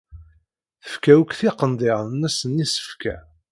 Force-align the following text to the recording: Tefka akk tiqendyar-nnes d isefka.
Tefka 0.83 1.13
akk 1.21 1.31
tiqendyar-nnes 1.39 2.37
d 2.53 2.55
isefka. 2.65 3.15